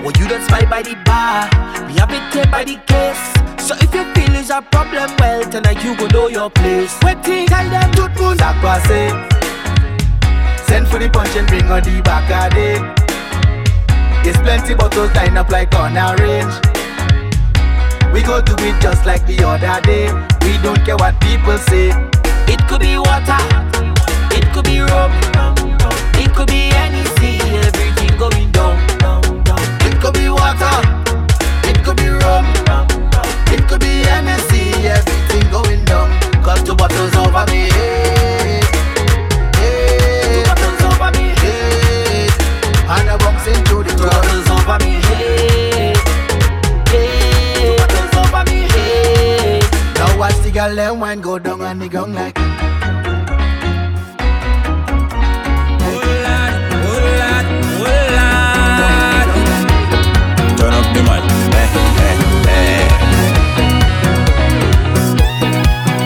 Well, 0.08 0.16
you 0.24 0.28
don't 0.30 0.42
spy 0.44 0.64
by 0.64 0.82
the 0.84 0.96
bar. 1.04 1.52
We 1.86 2.00
have 2.00 2.16
it 2.16 2.24
here 2.34 2.48
by 2.48 2.64
the 2.64 2.80
case. 2.88 3.20
So 3.60 3.76
if 3.76 3.94
you 3.94 4.08
feel 4.16 4.36
is 4.40 4.50
a 4.50 4.62
problem, 4.62 5.12
well, 5.20 5.44
tonight 5.44 5.84
you 5.84 5.98
go 5.98 6.08
know 6.08 6.30
your 6.30 6.50
place. 6.50 6.96
Waiting, 7.04 7.46
tell 7.48 7.70
them 7.70 7.92
Tout 7.92 8.16
moun 8.16 8.38
sak 8.38 8.56
pase 8.64 9.12
Send 10.64 10.88
for 10.88 10.98
the 10.98 11.10
punch 11.12 11.36
and 11.36 11.46
bring 11.46 11.68
on 11.68 11.84
the 11.84 12.00
back 12.08 12.24
of 12.32 12.56
it. 12.56 12.80
There's 14.24 14.38
plenty 14.38 14.76
bottles 14.76 15.12
lined 15.14 15.38
up 15.38 15.50
like 15.50 15.76
on 15.76 15.98
a 15.98 16.16
range. 16.24 16.56
We 18.14 18.24
go 18.24 18.40
do 18.40 18.56
it 18.64 18.80
just 18.82 19.06
like 19.06 19.28
the 19.28 19.44
other 19.44 19.82
day. 19.84 20.08
We 20.48 20.56
don't 20.64 20.80
care 20.86 20.96
what 20.96 21.20
people 21.20 21.58
say. 21.68 21.92
It 22.48 22.64
could 22.70 22.80
be 22.80 22.96
water, 22.96 23.44
it 24.32 24.48
could 24.54 24.64
be 24.64 24.80
rum, 24.80 25.12
it 26.16 26.34
could 26.34 26.48
be 26.48 26.72
any 26.80 26.97
girl 50.68 50.76
them 50.76 51.00
wine 51.00 51.22
go 51.22 51.40
down 51.40 51.62
on 51.62 51.80
the 51.80 51.88
ground 51.88 52.14
like 52.14 52.36
Turn 60.58 60.74
up 60.74 60.88
the 60.94 61.02
mic. 61.08 61.24
Eh, 61.54 61.70
eh, 62.04 62.18
eh. 62.56 62.86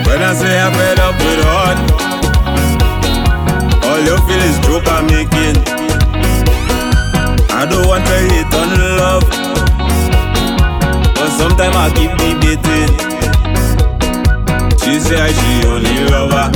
When 0.06 0.20
I 0.22 0.32
say 0.34 0.60
I'm 0.60 0.72
fed 0.74 1.00
up 1.00 1.14
with 1.24 1.42
heart, 1.48 1.78
all 3.86 4.00
you 4.06 4.16
feel 4.26 4.42
is 4.48 4.58
joke 4.66 4.88
I'm 4.88 5.06
making. 5.06 5.56
I 7.50 7.66
don't 7.68 7.86
want 7.88 8.04
to 8.06 8.16
hate 8.30 8.54
on 8.60 8.68
love, 9.00 9.24
but 11.16 11.30
sometimes 11.38 11.76
I 11.76 11.90
keep 11.96 12.12
debating. 12.18 13.11
Say 15.02 15.32
she 15.32 15.66
only 15.66 16.04
lover, 16.10 16.46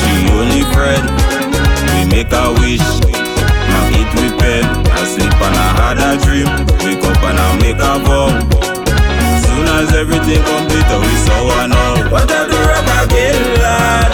she 0.00 0.12
only 0.32 0.62
friend. 0.72 1.04
We 1.92 2.00
make 2.10 2.32
a 2.32 2.52
wish, 2.58 2.80
now 3.70 3.88
eat 3.92 4.10
with 4.16 4.34
pen. 4.40 4.64
I 4.88 5.04
sleep 5.04 5.32
and 5.32 5.56
I 5.56 5.68
had 5.78 5.98
a 6.00 6.16
dream, 6.24 6.48
wake 6.82 7.04
up 7.04 7.22
and 7.22 7.38
I 7.38 7.56
make 7.60 7.76
a 7.76 7.98
vow. 8.04 8.30
Soon 9.44 9.66
as 9.68 9.92
everything 9.94 10.42
complete, 10.42 10.90
we 11.04 11.12
saw 11.24 11.46
one 11.46 11.70
now. 11.70 12.10
What 12.10 12.30
I 12.30 12.48
do 12.48 12.56
wrong 12.56 12.88
again, 13.04 13.40
lad? 13.62 14.10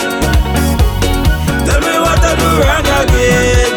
Tell 1.66 1.80
me 1.80 1.94
what 2.04 2.18
I 2.18 2.34
do 2.36 2.48
wrong 2.60 2.88
again. 3.06 3.69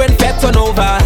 When 0.00 0.08
fed 0.16 0.40
turn 0.40 0.56
over. 0.56 0.96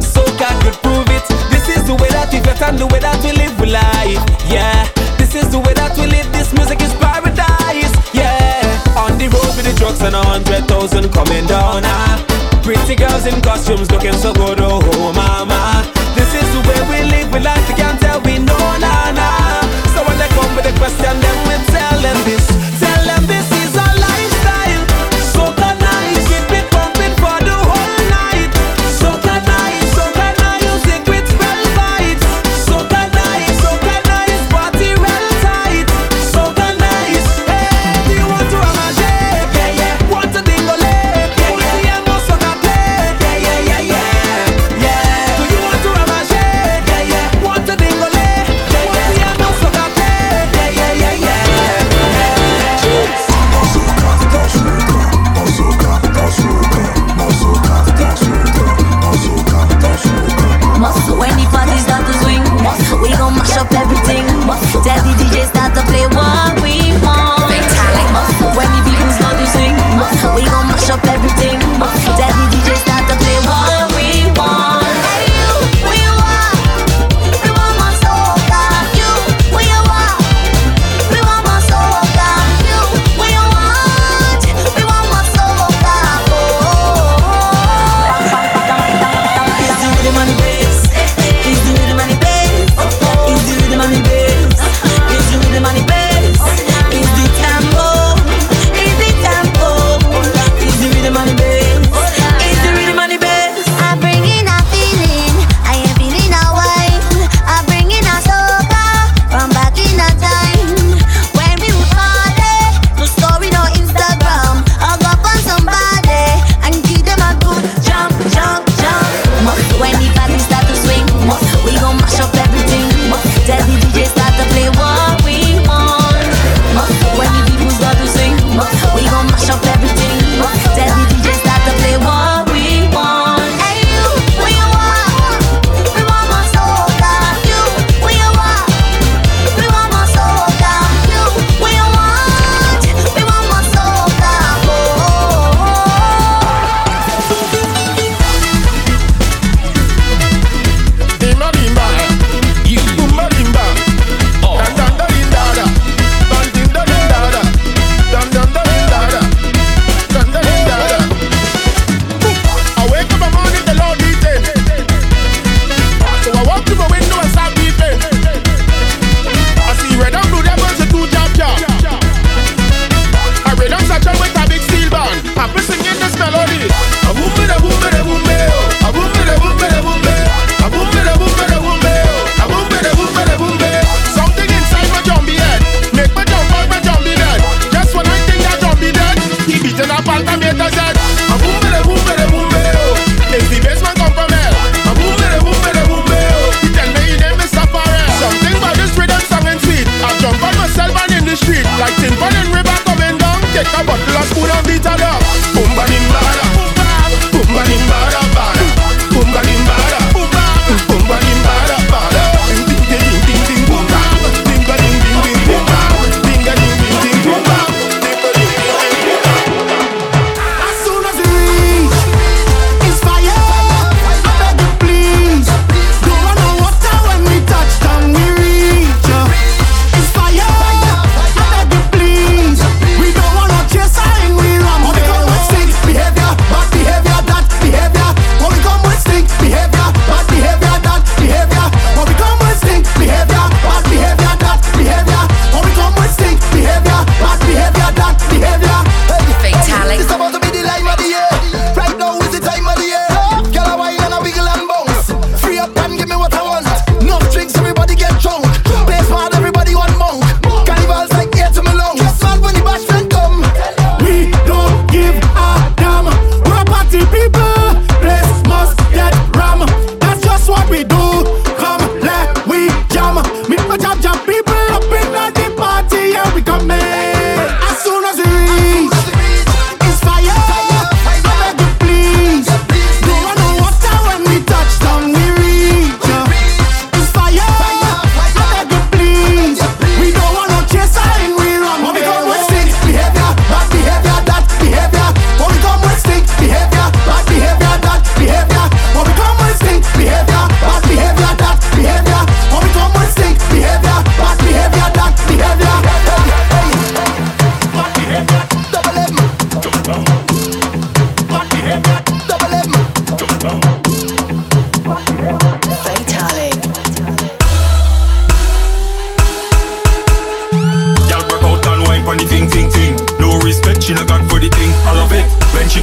Soca 0.00 0.48
could 0.64 0.72
prove 0.80 1.08
it. 1.12 1.26
This 1.52 1.68
is 1.68 1.84
the 1.84 1.92
way 1.92 2.08
that 2.16 2.32
we 2.32 2.40
vet 2.40 2.56
and 2.64 2.80
the 2.80 2.88
way 2.88 2.98
that 3.04 3.20
we 3.20 3.36
live 3.36 3.52
we 3.60 3.68
life. 3.68 4.16
Yeah, 4.48 4.88
this 5.20 5.36
is 5.36 5.52
the 5.52 5.60
way 5.60 5.76
that 5.76 5.92
we 6.00 6.08
live. 6.08 6.24
This 6.32 6.48
music 6.56 6.80
is 6.80 6.88
paradise. 6.96 7.92
Yeah, 8.16 8.64
on 8.96 9.20
the 9.20 9.28
road 9.28 9.52
with 9.52 9.68
the 9.68 9.76
drugs 9.76 10.00
and 10.00 10.16
a 10.16 10.24
hundred 10.24 10.64
thousand 10.64 11.12
coming 11.12 11.44
down. 11.44 11.84
Ah. 11.84 12.16
Pretty 12.64 12.96
girls 12.96 13.28
in 13.28 13.36
costumes 13.44 13.92
looking 13.92 14.16
so 14.16 14.32
good. 14.32 14.56
Oh, 14.56 14.80
mama. 15.12 15.84
This 16.16 16.32
is 16.32 16.48
the 16.56 16.64
way 16.64 16.80
we 16.88 16.98
live 17.12 17.28
we 17.28 17.44
life. 17.44 17.60
You 17.68 17.76
can't 17.76 18.00
tell 18.00 18.24
we 18.24 18.40
know, 18.40 18.64
nah, 18.80 19.12
nah. 19.12 19.60
So 19.92 20.00
when 20.00 20.16
they 20.16 20.32
come 20.32 20.48
with 20.56 20.64
a 20.64 20.72
question, 20.80 21.12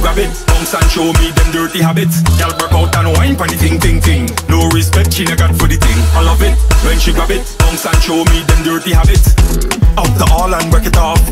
grab 0.02 0.18
it, 0.18 0.28
bounce 0.50 0.74
and 0.74 0.90
show 0.90 1.06
me 1.22 1.30
them 1.30 1.48
dirty 1.54 1.80
habits. 1.80 2.20
Girl 2.36 2.50
work 2.58 2.74
out 2.74 2.90
and 2.98 3.14
wine 3.16 3.36
for 3.38 3.46
the 3.46 3.54
thing, 3.54 3.78
thing, 3.78 4.02
thing. 4.02 4.26
No 4.50 4.66
respect 4.74 5.14
she 5.14 5.24
no 5.24 5.38
got 5.38 5.54
for 5.54 5.70
the 5.70 5.78
thing. 5.78 5.98
I 6.18 6.26
love 6.26 6.42
it 6.42 6.58
when 6.82 6.98
she 6.98 7.14
grab 7.14 7.30
it, 7.30 7.46
bounce 7.62 7.86
and 7.86 8.00
show 8.02 8.26
me 8.26 8.42
them 8.42 8.60
dirty 8.66 8.92
habits. 8.92 9.32
Out 9.94 10.10
the 10.18 10.26
all 10.34 10.50
and 10.50 10.66
work 10.74 10.84
it 10.84 10.98
off. 10.98 11.22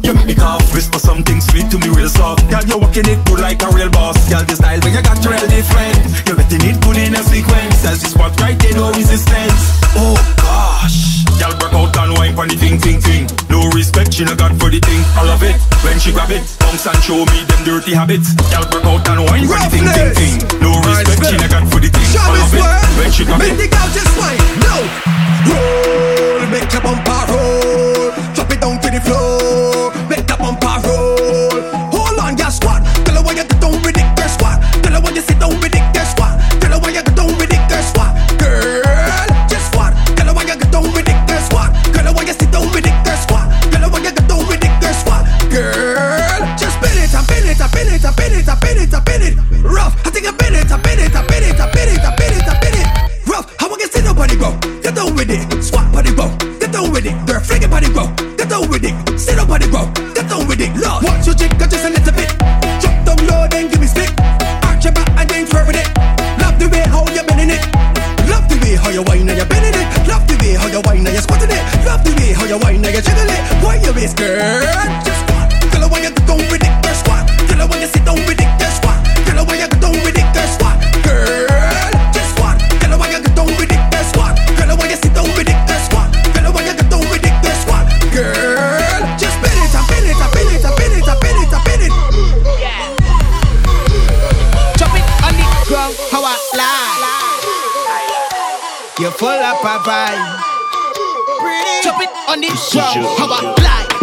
you 0.02 0.14
make 0.16 0.26
me 0.26 0.34
cough, 0.34 0.64
whisper 0.72 0.98
something 0.98 1.40
sweet 1.40 1.70
to 1.70 1.78
me 1.78 1.92
real 1.92 2.08
soft. 2.08 2.48
Girl, 2.48 2.64
you're 2.64 2.80
walking 2.80 3.06
it 3.06 3.20
good 3.28 3.40
like 3.40 3.62
a 3.62 3.68
real 3.70 3.90
boss. 3.92 4.16
Girl, 4.32 4.42
the 4.42 4.56
style 4.56 4.80
when 4.80 4.96
you 4.96 5.02
got 5.04 5.20
your 5.22 5.36
real 5.36 5.46
different. 5.46 6.00
You're 6.26 6.40
letting 6.40 6.64
it 6.64 6.80
good 6.80 6.96
in 6.96 7.14
a 7.14 7.22
sequence. 7.22 7.84
As 7.84 8.02
you 8.02 8.08
spot 8.08 8.32
right 8.40 8.58
there, 8.58 8.74
no 8.74 8.90
resistance. 8.96 9.62
Oh 9.92 10.16
gosh. 10.40 11.17
Girl, 11.36 11.52
work 11.60 11.74
out 11.74 12.08
and 12.08 12.12
wine 12.16 12.34
for 12.34 12.46
the 12.48 12.56
thing, 12.56 12.78
thing, 12.80 13.00
thing. 13.00 13.28
No 13.52 13.68
respect 13.76 14.14
she 14.14 14.24
no 14.24 14.34
got 14.34 14.56
for 14.56 14.70
the 14.72 14.80
thing. 14.80 15.02
I 15.14 15.22
love 15.28 15.42
it 15.44 15.56
when 15.84 15.98
she 16.00 16.12
grab 16.12 16.30
it, 16.32 16.42
bounce 16.58 16.86
and 16.88 16.98
show 17.04 17.20
me 17.28 17.44
them 17.44 17.60
dirty 17.64 17.92
habits. 17.92 18.32
Girl, 18.48 18.64
work 18.72 18.84
out 18.84 19.18
and 19.18 19.24
wine 19.28 19.44
for 19.46 19.58
the 19.60 19.68
thing, 19.68 19.86
thing, 19.92 20.12
thing. 20.16 20.34
No 20.64 20.72
respect 20.80 21.26
she 21.28 21.36
no 21.36 21.46
got 21.48 21.64
for 21.68 21.80
the 21.80 21.90
thing. 21.92 22.08
I 22.16 22.32
love 22.32 22.54
it 22.54 22.64
when 22.98 23.10
she 23.12 23.24
grab 23.28 23.40
it. 23.42 23.52
Make 23.52 23.60
the 23.60 23.68
girl 23.68 23.88
just 23.92 24.12
wine, 24.16 24.40
no 24.64 24.74
Roll, 25.48 26.46
make 26.50 26.68
your 26.72 26.82
bumper 26.82 27.22
roll 27.32 28.10
Drop 28.34 28.50
it 28.52 28.60
down 28.60 28.76
to 28.80 28.88
the 28.90 29.00
floor 29.00 29.92
Make 30.10 30.26
the 30.26 30.36
bumper 30.36 30.76
roll 30.84 31.54
Hold 31.94 32.18
on, 32.18 32.36
girl, 32.36 32.50
squat 32.50 32.82
Tell 33.06 33.14
her 33.16 33.22
why 33.22 33.32
you 33.32 33.44
get 33.46 33.60
down 33.60 33.80
with 33.80 33.96
it, 33.96 34.08
girl, 34.16 34.28
squat 34.28 34.60
Tell 34.82 34.92
her 34.92 35.00
why 35.00 35.10
you 35.10 35.22
sit 35.22 35.38
down 35.38 35.54
with 35.60 35.72
it, 35.72 35.77
with 55.28 55.40
it, 55.40 55.62
squat 55.62 55.92
body 55.92 56.14
go 56.14 56.28
Get 56.58 56.72
down 56.72 56.90
with 56.90 57.06
it, 57.06 57.14
girl, 57.26 57.40
fling 57.40 57.62
it 57.62 57.70
body 57.70 57.88
go 57.92 58.08
Get 58.36 58.48
down 58.48 58.68
with 58.68 58.84
it, 58.84 59.18
sit 59.18 59.38
up 59.38 59.48
body 59.48 59.68
go 59.70 59.84
Get 60.16 60.28
down 60.28 60.48
with 60.48 60.60
it, 60.60 60.72
Lord. 60.76 61.04
Watch 61.04 61.26
your 61.26 61.34
chick, 61.34 61.52
just 61.58 61.84
a 61.84 61.90
little 61.90 62.12
bit. 62.12 62.30
Drop 62.80 62.96
down 63.04 63.18
low, 63.28 63.46
then 63.48 63.68
give 63.68 63.80
me 63.80 63.86
spit. 63.86 64.10
Arch 64.64 64.84
your 64.84 64.92
back 64.92 65.08
and 65.16 65.28
then 65.28 65.46
twirl 65.46 65.66
with 65.66 65.76
it. 65.76 65.88
Love 66.40 66.58
the 66.58 66.68
way 66.68 66.82
how 66.88 67.04
you 67.12 67.22
bending 67.28 67.52
it. 67.54 67.62
Love 68.26 68.48
the 68.48 68.56
way 68.62 68.74
how 68.74 68.90
you 68.90 69.02
whine 69.04 69.28
and 69.28 69.38
you 69.38 69.46
bending 69.46 69.76
it. 69.76 69.86
Love 70.08 70.26
the 70.26 70.34
way 70.40 70.54
how 70.54 70.66
you 70.66 70.80
whine 70.82 71.06
and 71.06 71.14
you 71.14 71.22
squatting 71.22 71.52
it. 71.52 71.62
Love 71.84 72.02
the 72.04 72.12
way 72.18 72.32
how 72.32 72.44
you 72.44 72.58
whine 72.58 72.84
and 72.84 72.94
you 72.94 73.02
jiggle 73.02 73.30
it. 73.30 73.42
Why 73.62 73.76
you 73.78 73.92
waist, 73.94 74.16
girl? 74.16 74.36
Just 75.06 75.20
squat. 75.22 75.48
Tell 75.70 75.82
her 75.82 75.88
why 75.88 76.02
you 76.02 76.10
get 76.10 76.26
down 76.26 76.42
with 76.50 76.64
it, 76.66 76.72
girl, 76.82 76.96
squat. 76.98 77.22
Tell 77.46 77.60
her 77.62 77.66
why 77.68 77.78
you 77.78 77.88
sit 77.88 78.04
down 78.04 78.18
with 78.26 78.40
it, 78.42 78.50
girl, 78.58 78.72
squat. 78.74 78.98
Tell 79.22 79.38
her 79.38 79.44
why 79.46 79.54
you 79.54 79.68
get 79.70 79.80
down 79.80 79.96
with 80.02 80.17
it, 80.17 80.17
full 99.18 99.28
of 99.30 99.64
a 99.64 99.78
vibe. 99.82 100.40
Chop 101.82 102.00
it 102.00 102.08
on 102.28 102.40
the 102.40 102.48
ground, 102.72 103.04
how 103.18 103.26
I 103.26 103.54
lie. 103.62 103.97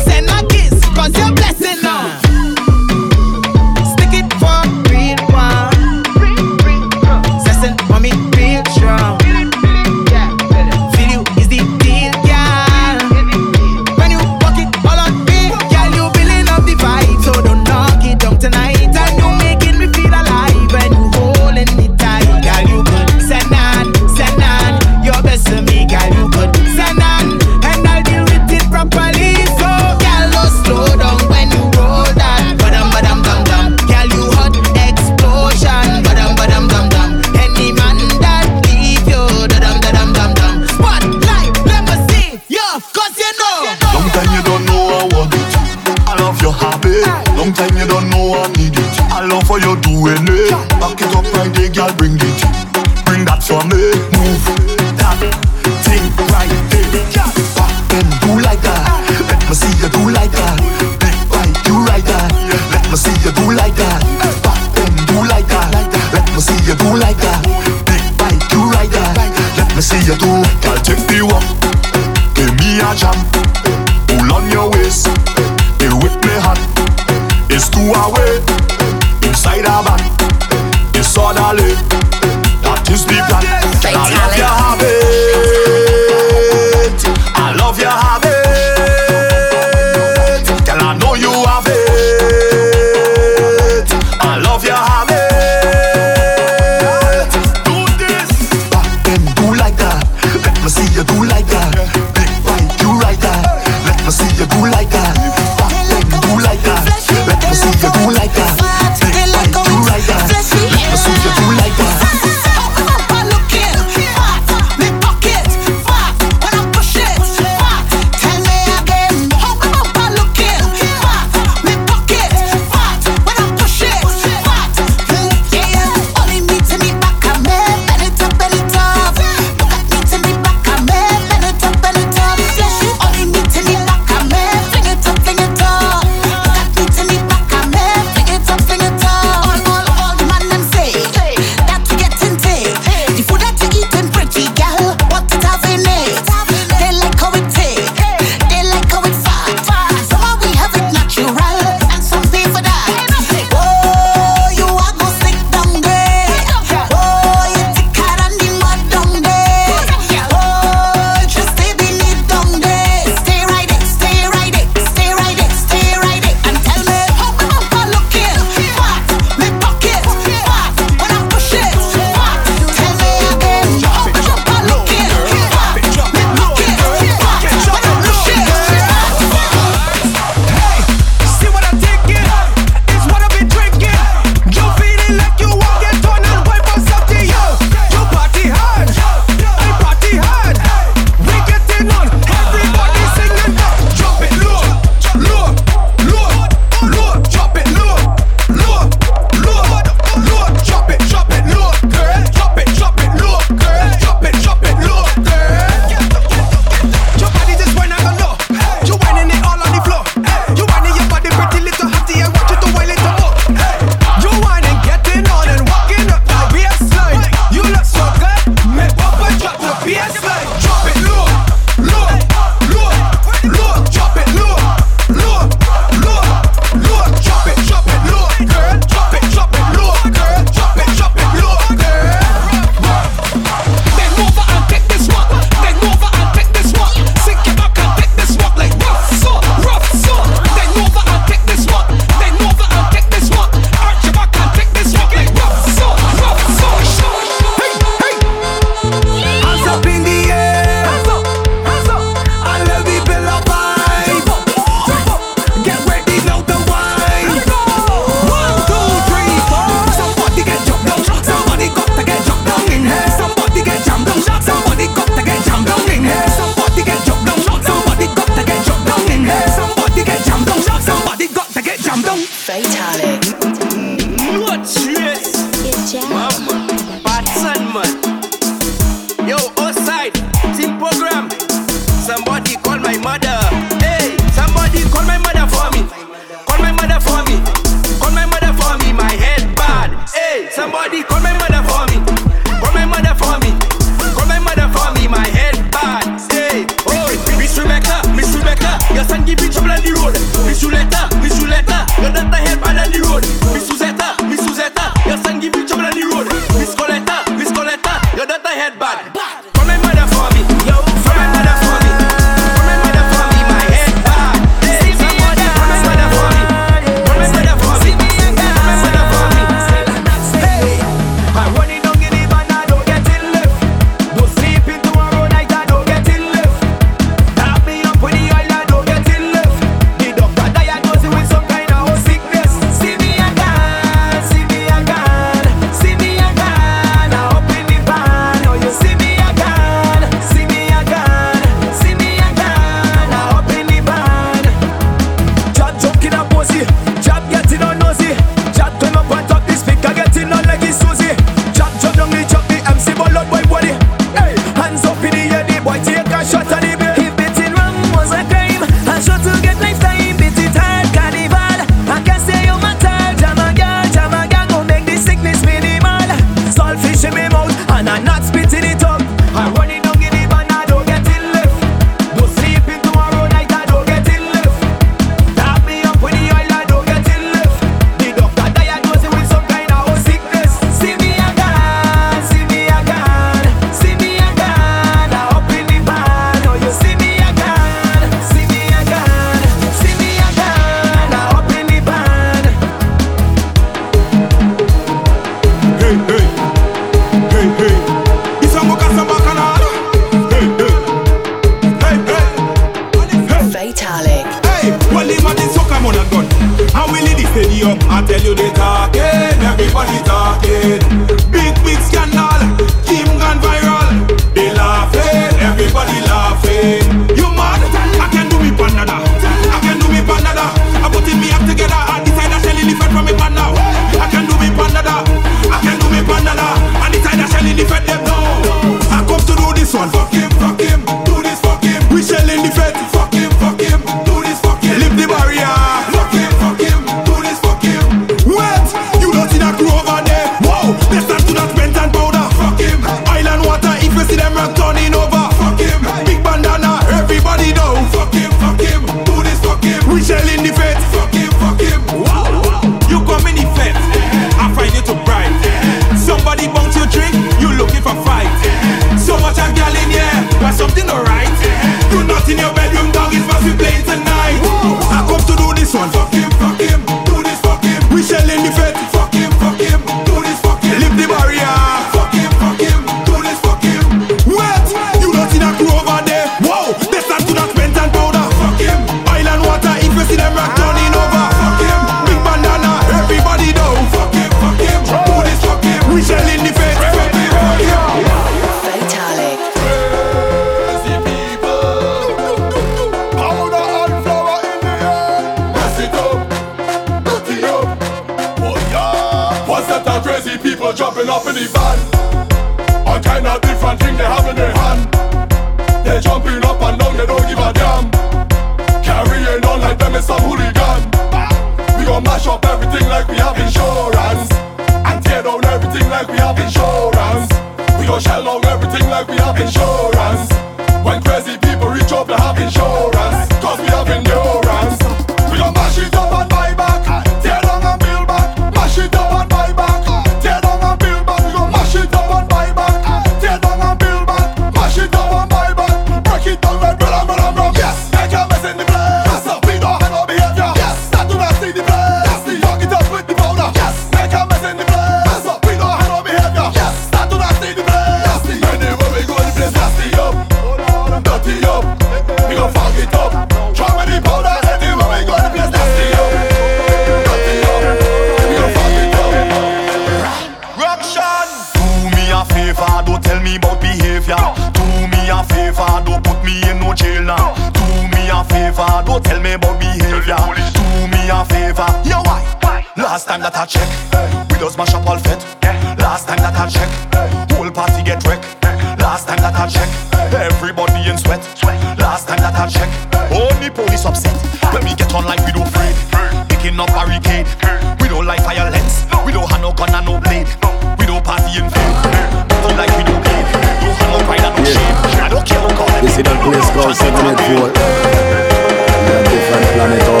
Them. 596.03 596.17
The 596.17 596.23
place 596.23 596.49
called 596.51 596.75
784. 596.75 597.51
We 597.51 598.91
are 598.91 599.03
different 599.09 599.45
planet 599.53 600.00